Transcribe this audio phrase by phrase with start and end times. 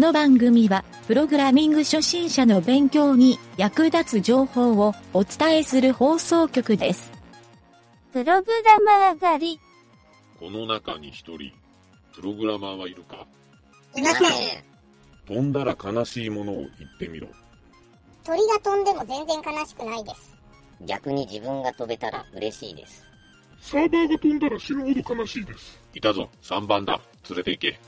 [0.00, 7.12] の番組は、プログラミング初心者の勉強に役立つ情報をお伝えする放送局です。
[8.12, 9.60] プログラマー狩り。
[10.38, 11.52] この中に一人、
[12.14, 13.26] プログラマーはいるか？
[13.94, 14.28] いません。
[15.28, 17.28] 飛んだら悲しいものを言ってみろ。
[18.24, 20.34] 鳥が飛んでも全然悲しくないです。
[20.86, 23.06] 逆に自分が飛べたら嬉しいです。
[23.60, 25.78] サーバーが飛んだら死ぬほど悲しいです。
[25.92, 26.98] いたぞ、3番だ。
[27.28, 27.78] 連れて行け。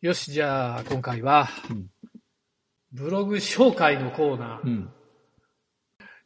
[0.00, 1.90] よし、じゃあ、今回は、うん
[2.92, 4.66] ブログ紹介のコーナー。
[4.66, 4.92] うん。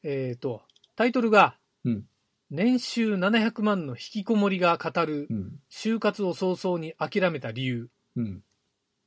[0.05, 0.63] えっ、と、
[0.97, 2.05] タイトルが、うん
[2.51, 5.61] 年収700万の引きこもりが語るうん。
[5.69, 7.89] 就活を早々に諦めた理由。
[8.15, 8.45] うん。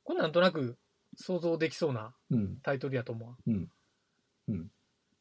[0.04, 0.76] これなんとなく
[1.16, 2.58] 想像できそうなうん。
[2.62, 3.52] タイトルやと思う。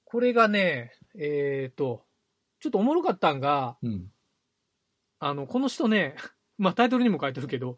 [0.03, 2.03] これがね、えっ、と、
[2.59, 4.12] ちょっとおもろかったんが、うん。
[5.20, 6.18] あの、この人ね、
[6.59, 7.78] まあタイトルにも書いてるけど、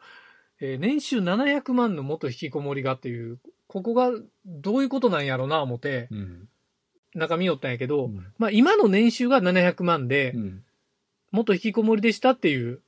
[0.62, 4.12] えー年収700万の元引きこもりがっていう、ここが
[4.46, 6.50] どういうことなんやろな思って、うん。
[7.16, 10.64] 中見よったんやけど、うんまあ今の年収が700万で、うん。
[11.32, 12.82] 元引きこもりでしたっていう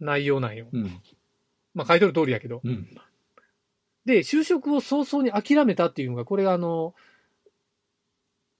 [0.00, 0.66] 内容なんよ。
[0.72, 1.00] うん。
[1.74, 2.60] まあ書いてる通りやけど。
[2.62, 2.88] うん。
[4.04, 6.94] で、就職を早々に諦めたっていうのが、これがあの、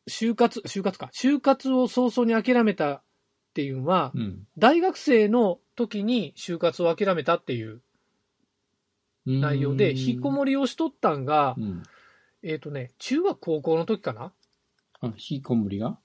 [0.08, 1.10] 就活、就活か。
[1.14, 3.02] 就活を早々に諦めたっ
[3.54, 4.46] ていうのは、うん。
[4.58, 7.82] 大学生の時に就活を諦めたっていう
[9.26, 11.82] 内容で、引きこもりをしとったんがう、ん。
[12.42, 14.32] えっ、とね、中学高校の時かな？
[15.00, 15.98] あ、引きこもりが？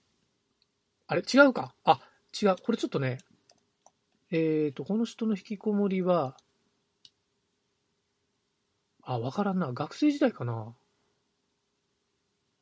[1.07, 1.75] あれ違うか？
[1.83, 1.99] あ、
[2.41, 2.55] 違う。
[2.63, 3.19] これちょっとね、
[4.31, 6.35] えっ、と、この人の引きこもりは、
[9.03, 9.71] あ、わからんな。
[9.73, 10.73] 学生時代かな？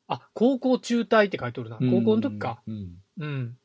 [0.08, 1.78] あ、高校中退って書いておるな。
[1.78, 2.60] 高校の時か。。
[2.66, 3.02] うん。
[3.18, 3.56] うん。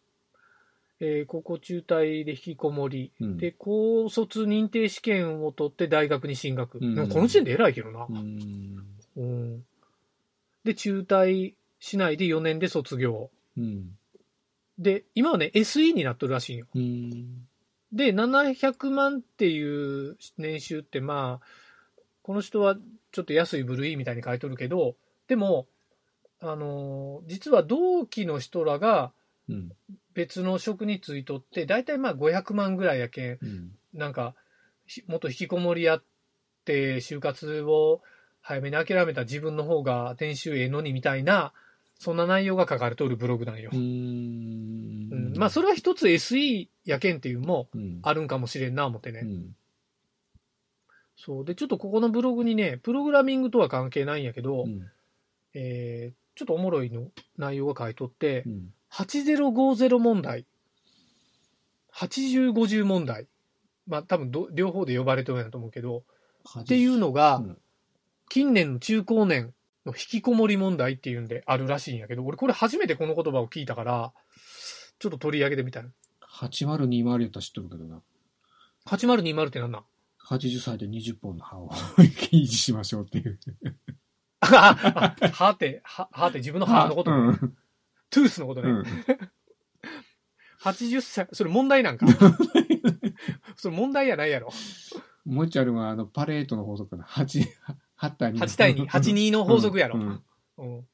[1.00, 3.12] えー高校中退で引きこもり。
[3.20, 3.38] うん。
[3.38, 6.80] で、高卒認定試験を取って大学に進学。
[6.82, 8.14] うんこの時点で偉いけどなう。
[8.14, 8.86] ん。
[9.18, 9.66] うん。
[10.64, 13.30] で、中退しないで4年で卒業。
[13.58, 13.98] うん。
[14.80, 16.68] で、今はね、SE になっとるらしいんよ。
[16.74, 17.48] うん。
[17.94, 21.46] で、700万っていう年収って、まあ、
[22.24, 22.76] この人は
[23.12, 24.96] ちょっと安い部類みたいに書いとるけど、
[25.28, 25.68] でも、
[26.42, 29.12] あのー実は同期の人らがうん。
[30.14, 33.72] 別の職に就いとって、大体まあ500万ぐらいやけん、うん。
[33.94, 34.36] なんか、
[34.86, 36.04] ひ元引きこもりやっ
[36.64, 38.02] て、就活を
[38.42, 41.54] 早めに諦めた自分の方が年収ええのにみたいな、
[42.00, 43.72] そんな内容が書かれておるブログなんよ。
[43.74, 45.38] ううんん。
[45.38, 48.00] まあ、それは一つ SE やけんっていうのもうん。
[48.02, 49.22] あるんかもしれんな、思ってね。
[49.24, 49.56] うん。
[51.16, 51.46] そう。
[51.46, 54.92] で、ちょっとここのブログにね、プログラミングとは関係ないんやけど、うん。
[55.54, 58.74] えーちょっとおもろいの内容が書いとってう、ん。
[58.92, 60.46] 8050問題、
[61.94, 63.28] 8050問題、
[63.88, 66.04] まあ多分ど両方で呼ばれてるんやと思うけど、
[66.60, 67.58] っていうのがうん、
[68.30, 69.54] 近年の中高年
[69.86, 74.14] の引きこもり問題っていうんであるらしいんやけど、俺これ初めてこの言葉を聞いたから、
[75.00, 75.84] ちょっと取り上げてみたい。
[76.40, 78.02] 8020やったら知っとるけどな。
[78.88, 79.84] 8020ってなんなん
[80.28, 83.40] ？80歳で20本の歯を 維持しましょうっていう。
[84.42, 87.58] あ、あ歯って、歯歯って自分の歯のこと、うん。
[88.16, 88.70] トゥースのことね。
[88.70, 88.84] うん。
[90.62, 92.08] 80歳、それ問題なんか？
[93.56, 94.52] それ問題やないやろ。
[95.26, 97.04] もう一つあるのは、あの、パレートの法則かな。
[97.04, 97.44] 8、
[98.00, 98.40] 8対2。
[98.40, 100.00] 8対2、8、2の法則やろ。
[100.00, 100.24] うん。
[100.58, 100.88] うん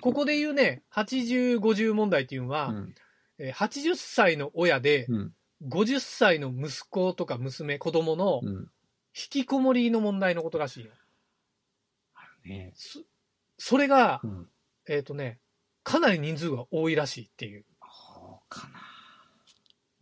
[0.00, 2.94] ここで言うね、80、50問題っていうのは、うん。
[3.38, 5.32] えー80歳の親で、うん。
[5.68, 8.54] 50歳の息子とか娘、子供のうん。
[8.56, 8.64] 引
[9.30, 10.90] きこもりの問題のことらしいよ。
[12.44, 13.00] ねそ
[13.58, 14.48] それがう、ん。
[14.88, 15.38] えっ、とね、
[15.84, 17.64] かなり人数が多いらしいっていう。
[17.80, 18.80] そうかな。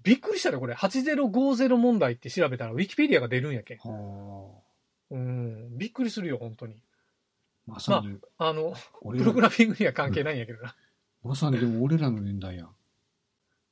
[0.03, 0.75] びっくりしたね、これ。
[0.75, 3.79] 8050問題って調べたら、ウィキペディアが出るんやけん。
[3.79, 4.51] は
[5.11, 6.77] うん、びっくりするよ、本当に。
[7.69, 7.73] あ。
[7.73, 10.75] まさに、あの、俺らプログ、ラミングには関係ないんやけどな。
[11.23, 12.69] まさにでも俺らの年代や。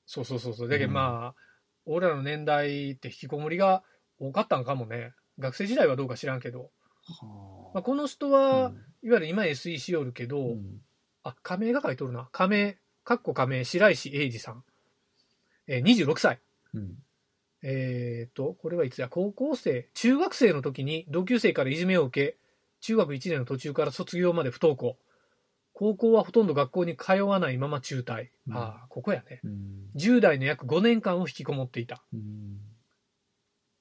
[0.07, 0.69] そうそうそうそう。
[0.69, 1.41] だけどうんまあ、
[1.87, 3.83] 俺らの年代って引きこもりが
[4.19, 5.13] 多かったんかもね。
[5.39, 6.71] 学生時代はどうか知らんけど。
[7.05, 8.31] はまあ、この人あ。
[8.31, 10.81] は、いわゆる今 SE しよるけど、うん。
[11.23, 12.29] あ、仮名が書いとるな。
[12.33, 14.65] 仮名、かっこ仮名、白石英二さん。
[15.67, 16.41] えー26歳。
[16.75, 16.95] うん。
[17.63, 22.39] えっ、と、これはいつや、高校生、中学生の時に同級生からいじめを受け、
[22.81, 24.97] 中学1年の途中から卒業まで不登校。
[25.73, 28.29] 高校はほとんど学校に通わないまま中退。
[28.49, 29.41] うんああ、ここやね。
[29.45, 29.91] うん。
[29.97, 32.03] 10代の約5年間を引きこもっていた。
[32.13, 32.59] うん。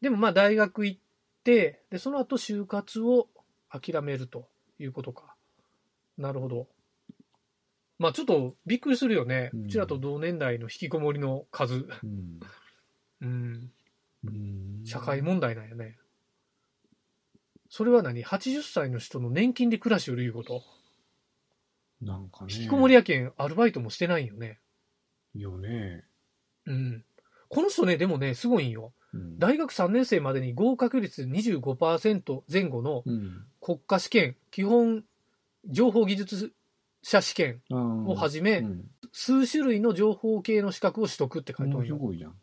[0.02, 1.02] でもまあ大学行っ
[1.44, 3.28] て、で、その後就活を
[3.70, 4.48] 諦めると
[4.80, 5.36] いうことか。
[6.18, 6.68] なるほど。
[8.00, 9.52] まあちょっとびっくりするよね。
[9.54, 11.86] ううんちらと同年代の引きこもりの数。
[12.04, 12.40] うん。
[13.22, 13.72] うん。
[14.26, 15.98] うん社会問題なんやね。
[17.70, 20.64] それは何 ?80 歳の人の年金で暮らしをいうこと？
[22.02, 22.54] なんかね。
[22.54, 24.60] 引きこもりやけん、アルバイトもしてないんよね。
[25.36, 26.06] よね。
[26.66, 27.06] うん。
[27.50, 28.94] この人ね、でもね、すごいんよ。
[29.14, 29.38] うん。
[29.40, 33.46] 大学3年生までに合格率25%前後のうん。
[33.62, 35.04] 国家試験、基本
[35.66, 36.54] 情報技術
[37.10, 38.86] 者試験をはじじめ、うん。
[39.12, 41.96] 数種類の情報系の資格を取得って書いてあるよ。
[41.98, 42.34] すごいじゃん。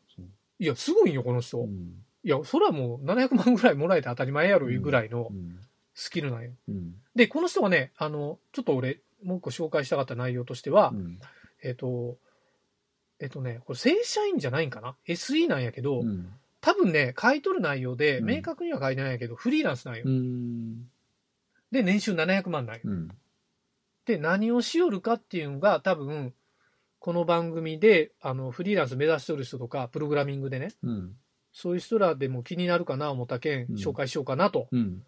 [0.59, 1.61] いや、すごいよ、この人。
[1.61, 2.05] うん。
[2.25, 5.61] いや、それはもう700万ぐらいもらえて当たり前やろいうぐらいのうん。
[5.95, 6.51] スキルなんよ。
[6.69, 6.95] うん。
[7.15, 11.19] で、この人はね、あの、ちょっと俺、もう一個紹介したかった内容としては、うん。
[11.63, 12.19] えっ、と、
[13.19, 16.29] えっ、とね、これ正社員じゃないんかな ?SE なんやけど、うん。
[16.61, 20.03] 多分ね、書いとる内容で、うん明確には書いてないんやけど、フリーランスなんよ。
[20.05, 20.91] うん。
[21.71, 22.83] で、年収700万なんよ。
[22.85, 23.09] うん。
[24.07, 26.33] で、何をしよるかっていうのが、多分、
[26.99, 31.17] この番組で、あの、フリーランス目指しとる人とか、プログラミングでね、うん。
[31.53, 35.03] そういう人らでも気になるかな思ったけん、うん紹介しようかなとうん。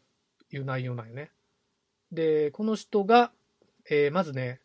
[0.51, 1.31] いう内容なんよね。
[2.11, 3.33] で、この人が、
[3.91, 4.61] えーまずね、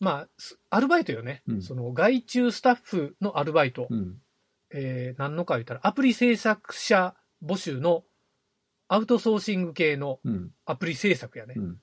[0.00, 1.42] まあ、すアルバイトよね。
[1.46, 3.86] うんその、外注スタッフのアルバイト。
[3.88, 4.16] うん。
[4.72, 8.04] えー何のか言ったら、アプリ制作者募集の
[8.88, 10.50] アウトソーシング系のうん。
[10.66, 11.54] アプリ制作やね。
[11.56, 11.80] うん。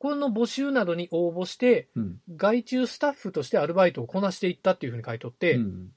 [0.00, 2.20] この募集などに応募して、うん。
[2.34, 5.92] 外注スタッフとしてアルバイトをこなしていったっていうふうに書いとって、うん。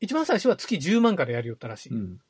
[0.00, 1.92] 一番最初は月10万からやりよったらしい。
[1.92, 2.20] うん。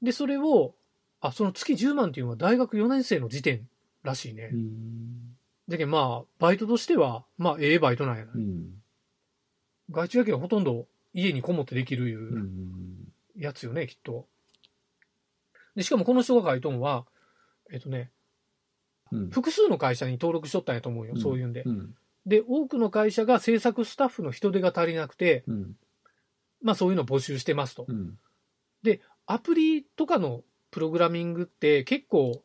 [0.00, 0.76] で、それを、
[1.20, 3.68] あ、その月10万っていうのは大学4年生の時点
[4.04, 4.50] らしいね。
[4.52, 5.36] うん。
[5.68, 8.32] だけどまあ、バイトとしては、まあ、ええバイトなんやな。
[8.32, 8.80] うん。
[9.90, 13.12] 外注やけどほとんど家にこもってできるいううん。
[13.36, 14.28] やつよね、きっと。
[15.74, 17.06] で、しかもこの人が書いとんは、
[17.72, 18.21] えっとね、うん。
[19.30, 21.62] 複数の会社に登録しとったんやと思うよ、うんそういうんで。
[21.64, 21.94] うん。
[22.26, 25.76] で、多くの会社が制作スタッフの人手が足りなくて、うん。
[26.62, 27.86] まあそういうのを募集してますと。
[27.88, 28.18] うん。
[29.26, 32.42] アプリとかのプログラミングって結構、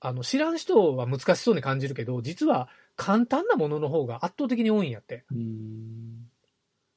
[0.00, 5.24] あの、知らん人は難しそうに感じるけど、実は簡単なものの方が圧倒的に多いんやって。
[5.30, 6.28] うん。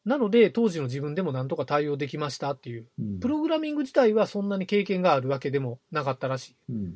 [0.05, 2.87] なので、当時の自分でもなんとか対応できましたっていう。
[2.99, 3.19] うん。
[3.19, 6.55] プログラミング自体はそんなに経験があるわけでもなかったらしい。
[6.69, 6.95] うん。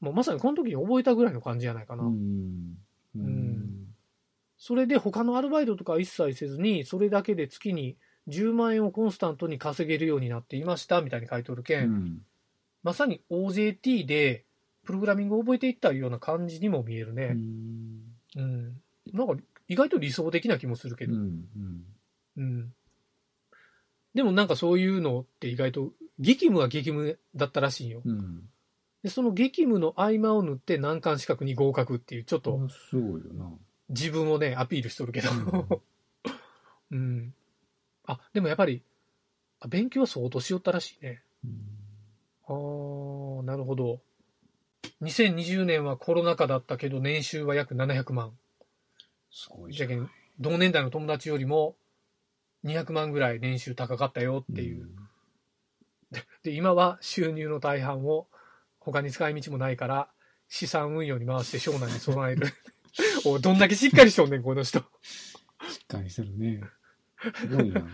[0.00, 2.04] もうまさにこの時に覚えたぐらいの感じじゃないかな。
[2.04, 2.76] うん。
[3.16, 3.88] うん。
[4.56, 7.96] それで他のアルバイトとか一切せずに、それだけで月に
[8.28, 12.22] 10万円をコンスタントに稼げるようになっていましたみたいに書いておるけん、うん。
[12.82, 14.44] まさに OJT で
[14.84, 17.26] プログラミングを覚えていったような感じにも見えるうね。
[17.28, 17.98] ん。
[18.36, 18.82] うん。
[19.12, 21.14] なんか意外と理想的な気もするけど。
[21.14, 21.44] うん。
[22.36, 22.72] うん。
[24.14, 28.02] でもなんかそういうのって意外と激務は激務だったらしいよ。
[28.04, 28.48] うん。
[29.02, 33.50] で、その激務の合間を縫って難関資格に合格っていう、ちょっとすごいよな。
[33.90, 35.30] 自分をね、アピールしとるけど。
[36.90, 37.34] うん。
[38.06, 38.82] あ、でもやっぱり、
[39.60, 41.22] あ勉強は相当しよったらしいね。
[42.46, 44.00] あー、なるほど。
[45.02, 48.36] 2020年はコロナ禍だったけど、年収は約700万。
[49.30, 50.10] すごいじゃん。
[50.40, 51.76] 同年代の友達よりも
[52.64, 54.88] 200万ぐらい年収高かったよっていう。
[56.42, 58.26] で、今は収入の大半を
[58.92, 60.08] 他に使い道もないから、
[60.48, 62.46] 資産運用に回して将来に備える。
[63.26, 64.78] おどんだけしっかりしとんねん、この人。
[64.80, 66.62] しっかりしてるね。
[67.34, 67.86] すごいな。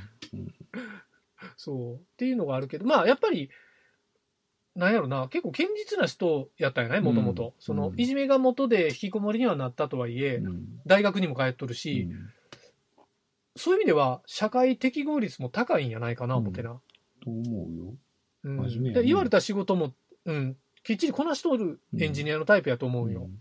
[1.57, 1.97] そう。
[1.97, 3.51] っていうのがあるけど、まあ、やっぱり、
[4.77, 7.55] なんやろな、結構堅実な人やったんやね、もともうんと。
[7.59, 10.81] そのう、んいじめが元で引きこもりにはなったとはいえ、うん。
[10.87, 12.09] 大学にも通っとるし、
[13.57, 16.81] そういう意味では、社会適合率も高いんやないかな、思ってな。
[17.23, 17.95] と思うよ。
[18.45, 19.95] うん真面目やねで言われた仕事も、
[20.27, 23.23] うん、きっちりこなしとるエンジニアのタイプやと思うよ。
[23.23, 23.39] うん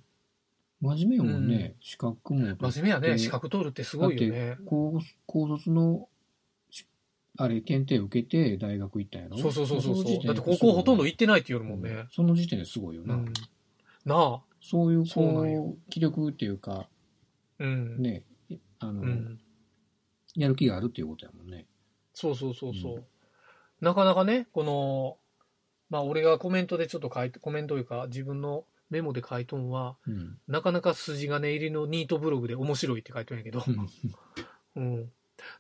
[0.82, 1.76] 真面目やもんね。
[1.80, 2.58] 資格も。
[2.60, 4.58] 真面目やね、で資格取るってすごいよね。
[4.66, 6.10] 高高卒の、
[6.70, 6.86] し
[7.38, 9.38] あれ、検定受けて大学行ったんやろ？
[9.38, 12.08] そうそうそうそうだって高校ほとんどす行ってないって言うもんね。
[12.12, 13.16] その時点ですごいよな。
[13.16, 13.34] うん。
[14.04, 14.42] なあ。
[14.62, 16.90] そういう、こよう、気力っていうか、
[17.60, 18.02] うん。
[18.02, 18.24] ね、
[18.80, 19.40] あの、うん。
[20.36, 21.66] やる気があるっていうことやもんね。
[22.14, 22.96] そうそうそうそう。
[22.96, 23.04] うん
[23.80, 25.18] なかなかね、この、
[25.94, 30.40] まあ俺がコメントでちょっと書いて、コメントというか自分のメモで書いとんは、うん。
[30.48, 33.64] なかなか筋金入りのニートブログで面白いって書いてるんやけど。
[34.76, 35.12] うん。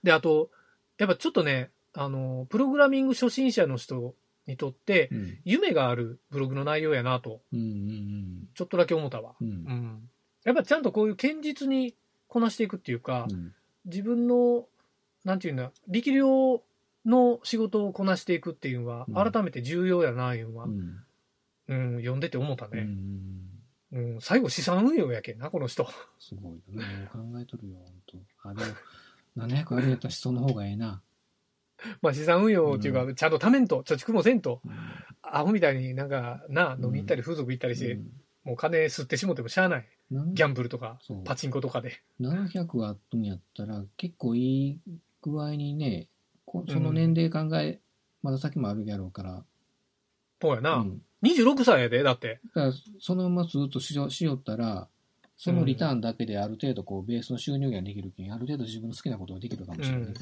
[0.01, 0.49] で、あと、
[0.97, 4.15] やっぱちょっとね、あの、プログラミング初心者の人
[4.47, 5.37] にとって、うん。
[5.45, 7.59] 夢があるブログの内容やなと、うん。
[7.59, 8.47] うん。
[8.55, 9.35] ちょっとだけ思ったわ。
[9.39, 9.47] うん。
[9.47, 9.51] う。
[9.51, 10.09] うんん。
[10.45, 11.93] やっぱちゃんとこういう堅実に
[12.27, 13.53] こなしていくっていうか、うん。
[13.85, 14.65] 自分の、
[15.25, 16.63] なんていうんだ、力量
[17.05, 21.03] の仕事をこなしていくっていうのは、うん改めて重要やな、いうのは、うん。
[21.67, 22.83] うん、読んでて思ったうね。
[22.83, 23.53] ん。
[23.91, 25.87] うん、最後資産運用やけんな、この人。
[26.19, 27.09] すごいよね。
[27.11, 31.01] 考えとるよ、本当あ、でも、700あるんやったらその方がええな。
[32.01, 34.71] まあ資産運用っていうか、うちゃんとためんと、貯蓄もせんと、うん
[35.25, 37.97] アホみたいになんか、な、飲み行ったり風俗行ったりして、
[38.43, 39.87] もう金吸ってしもてもしゃあない。
[40.11, 42.03] うんギャンブルとかそう、パチンコとかで。
[42.19, 44.79] 700あっとんやったら、結構いい
[45.21, 46.12] 具合にね、こ
[46.67, 47.79] その年齢考え、
[48.21, 49.43] まだ先もあるやろうから、
[50.41, 50.75] そうやな。
[50.75, 51.01] うん。
[51.23, 52.41] 26歳やで、だって。
[52.53, 54.87] だからそのままずっとしよしよったら、
[55.37, 60.13] そのリターンだけである程度こうベースの収入ができるけん、ある程度自分の好きなことができるかもしれない、うん。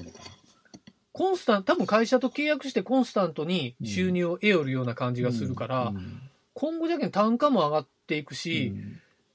[1.12, 6.22] コンスタント、多分会社と契約してコンスタントに収入を得よるような感じがするから、うん。
[6.54, 8.74] 今後じゃけん単価も上がっていくし、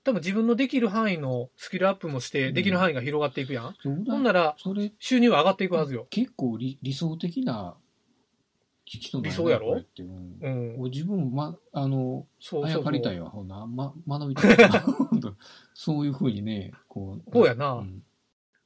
[0.06, 3.74] 多分自分のできる範囲のスキルアップもして、うんできる範囲が広がっていくやん。
[3.82, 4.56] そうだほんなら、
[5.00, 6.06] 収入は上がっていくはずよ。
[6.10, 7.74] 結構理理想的な
[8.84, 9.82] 人なん理想やろ？
[9.98, 10.90] うんうん。
[10.90, 12.84] 自分も、ま、あの、あやそうそうそう。
[12.84, 15.34] かりたいわ、ほんな、ま、学びたいわほんと
[15.74, 17.30] そういうふうにね、こう。
[17.32, 18.04] そうやなうん。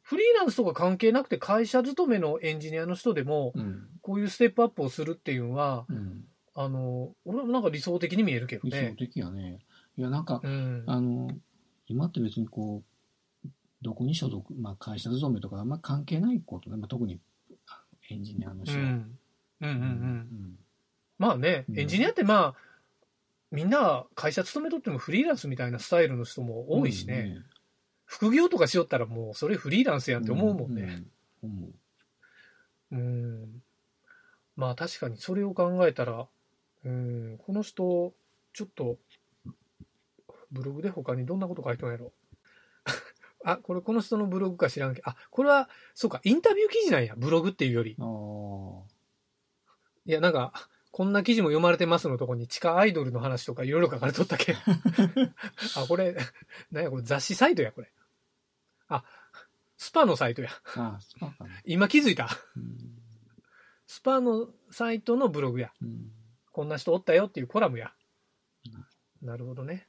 [0.02, 3.88] フリーランスとか関係なくて会社勤めのエンジニアの人でも、うん。
[4.02, 6.24] こういうステップアップをするっていうのは、うん。
[6.54, 8.96] あの、俺はなんか理想的に見えるけど理想ね。
[8.98, 9.60] 的やね。
[9.96, 10.84] いや、なんか、うん。
[10.86, 11.30] あの、
[11.86, 12.82] 今って別にこ
[13.44, 13.48] う、
[13.82, 17.18] どこに所属、まあ会社勤めとかあんま関係ないことね、まあ、特に
[17.66, 18.84] あエンジニアの人は。
[18.84, 19.18] うん。
[19.60, 19.80] うんうんうん。
[19.80, 20.58] うん
[21.18, 22.70] まあね、うんエンジニアってまあ、
[23.50, 27.42] みんな会社勤めとってもフリーランスみたいなスタイルの人も多いしね。
[28.06, 31.04] 副業とかしよったらもうそれフリーランスやんって思うもんね。。
[31.42, 31.74] うん。
[32.92, 33.62] うん。
[34.56, 36.26] まあ確かにそれを考えたら、
[36.84, 38.14] うん、この人、
[38.54, 38.96] ちょっと、
[40.50, 42.12] ブログで他にどんなこと書いてんやろ。
[43.44, 47.96] あ、これこの人のブログか知らんけど、あ、これは、そうか、インタビュー記事なんや、ブログっていうより。
[50.06, 50.52] いや、なんか、
[50.90, 54.56] こんな記事も読まれてますのとこに地下アイドルの話とかいろいろ書かれとったけん。
[55.76, 56.16] あ、これ、
[56.70, 57.90] なんやこれ雑誌サイトや、これ。
[58.88, 59.04] あ、
[59.76, 60.50] スパのサイトや。
[60.76, 61.50] ああ、そうかな。
[61.64, 62.28] 今気づいた。
[62.56, 63.00] うん
[63.90, 65.72] スパのサイトのブログや。
[65.82, 66.12] うん。
[66.52, 67.92] こんな人おったよっていうコラムや。
[69.20, 69.88] なるほどね。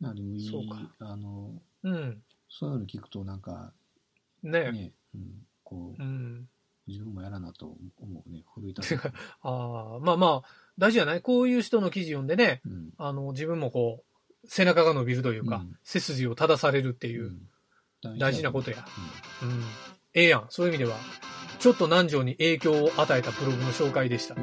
[0.00, 2.22] なでもいいそうか、あの、うん。
[2.48, 3.72] そういうの聞くとなんか、
[4.42, 5.22] ねね、うん、
[5.64, 6.48] こうう、ん。
[6.86, 8.44] 自分もやらなと思うね。
[8.54, 9.00] 奮い立つ。
[9.42, 10.48] ああ、まあまあ、
[10.78, 11.22] 大事じゃない？
[11.22, 12.90] こういう人の記事読んでね、うん。
[12.98, 14.04] あの、自分もこ
[14.44, 17.48] う、背中が伸びるというか、うん背筋を正されるっていう、うん
[18.20, 18.84] 大事なことや
[19.42, 19.62] ううん。
[20.14, 20.46] ええやん。
[20.50, 20.96] そういう意味では、
[21.58, 24.36] ちょっと南條に影響を与えたブログの紹介でした